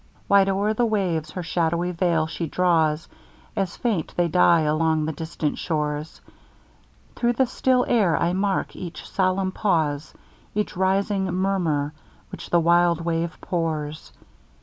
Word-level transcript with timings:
Wide 0.27 0.49
o'er 0.49 0.73
the 0.73 0.83
waves 0.83 1.29
her 1.29 1.43
shadowy 1.43 1.91
veil 1.91 2.25
she 2.25 2.47
draws. 2.47 3.07
As 3.55 3.77
faint 3.77 4.15
they 4.17 4.27
die 4.27 4.61
along 4.61 5.05
the 5.05 5.11
distant 5.11 5.59
shores; 5.59 6.21
Through 7.15 7.33
the 7.33 7.45
still 7.45 7.85
air 7.87 8.17
I 8.19 8.33
mark 8.33 8.75
each 8.75 9.07
solemn 9.07 9.51
pause, 9.51 10.15
Each 10.55 10.75
rising 10.75 11.25
murmur 11.25 11.93
which 12.31 12.49
the 12.49 12.59
wild 12.59 13.01
wave 13.05 13.37
pours. 13.41 14.11